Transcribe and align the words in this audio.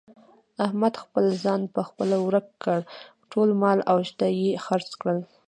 احمد 0.65 0.93
خپل 1.03 1.25
ځان 1.43 1.61
په 1.73 1.81
خپله 1.87 2.15
ورک 2.25 2.47
کړ. 2.63 2.79
ټول 3.31 3.49
مال 3.61 3.79
او 3.91 3.97
شته 4.09 4.25
یې 4.39 4.49
خرڅ 4.65 4.89
کړل. 5.01 5.19